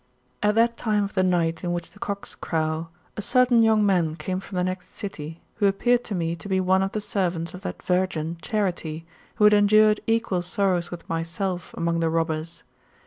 [0.41, 4.15] At that time of ttie night in which the cock8 crow, a certain young man
[4.15, 7.53] came from the next city, who appeared to me to be one of the servants
[7.53, 9.03] of that virgin Charite,
[9.35, 12.63] who had ei\jiured equal sorrows with myself among the robbers.